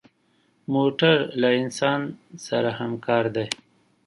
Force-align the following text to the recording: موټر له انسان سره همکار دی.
موټر 0.73 1.17
له 1.41 1.49
انسان 1.61 2.01
سره 2.45 2.69
همکار 2.79 3.23
دی. 3.35 3.47